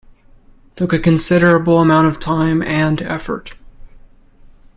It 0.71 0.77
took 0.77 0.93
a 0.93 0.97
considerable 0.99 1.77
amount 1.79 2.07
of 2.07 2.19
time 2.19 2.63
and 2.63 3.03
effort. 3.03 3.53